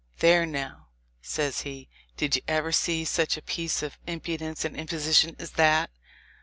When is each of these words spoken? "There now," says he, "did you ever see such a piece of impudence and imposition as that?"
"There 0.17 0.47
now," 0.47 0.87
says 1.21 1.61
he, 1.61 1.87
"did 2.17 2.35
you 2.35 2.41
ever 2.47 2.71
see 2.71 3.05
such 3.05 3.37
a 3.37 3.41
piece 3.43 3.83
of 3.83 3.99
impudence 4.07 4.65
and 4.65 4.75
imposition 4.75 5.35
as 5.37 5.51
that?" 5.51 5.91